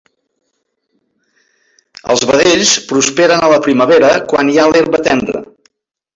Els 2.13 2.25
vedells 2.31 2.73
prosperen 2.93 3.45
a 3.45 3.51
la 3.53 3.61
primavera 3.69 4.11
quan 4.33 4.51
hi 4.51 4.59
ha 4.65 4.69
l'herba 4.73 5.05
tendra. 5.11 5.45